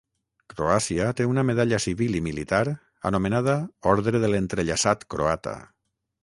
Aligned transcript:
Croàcia 0.51 1.09
té 1.19 1.27
una 1.31 1.43
medalla 1.49 1.79
civil 1.85 2.17
i 2.19 2.21
militar 2.29 2.63
anomenada 3.11 3.55
Ordre 3.93 4.23
de 4.25 4.33
l'entrellaçat 4.33 5.07
croata. 5.17 5.55